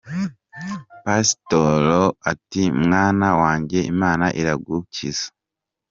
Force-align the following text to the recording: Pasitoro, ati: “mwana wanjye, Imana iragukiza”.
Pasitoro, 1.03 2.03
ati: 2.31 2.61
“mwana 2.83 3.27
wanjye, 3.41 3.79
Imana 3.93 4.25
iragukiza”. 4.41 5.25